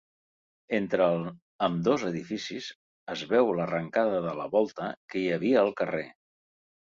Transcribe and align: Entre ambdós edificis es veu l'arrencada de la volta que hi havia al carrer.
Entre 0.75 1.07
ambdós 1.65 2.05
edificis 2.07 2.69
es 3.15 3.23
veu 3.33 3.51
l'arrencada 3.59 4.21
de 4.29 4.33
la 4.41 4.47
volta 4.57 4.87
que 5.13 5.21
hi 5.21 5.31
havia 5.35 5.61
al 5.65 5.73
carrer. 5.83 6.05